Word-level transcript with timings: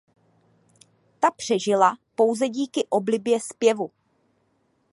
Ta 1.19 1.31
přežila 1.31 1.97
pouze 2.15 2.49
díky 2.49 2.85
oblibě 2.89 3.39
zpěvu. 3.39 3.91